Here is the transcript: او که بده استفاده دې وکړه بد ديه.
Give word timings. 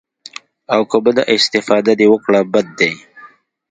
او 0.73 0.81
که 0.89 0.97
بده 1.05 1.23
استفاده 1.35 1.93
دې 1.99 2.07
وکړه 2.09 2.39
بد 2.53 2.67
ديه. 2.79 2.93